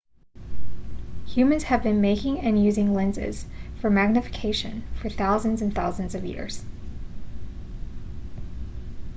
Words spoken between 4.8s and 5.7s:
for thousands